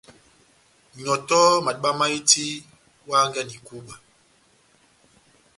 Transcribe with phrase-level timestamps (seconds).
[1.01, 2.45] Nyɔtɔhɔ madíba máhiti,
[3.09, 3.95] ohangɛ na ikúbwa.